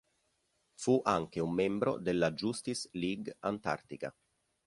Fu 0.73 0.99
anche 1.03 1.39
un 1.39 1.51
membro 1.53 1.99
della 1.99 2.31
Justice 2.31 2.89
League 2.93 3.35
Antartica. 3.41 4.11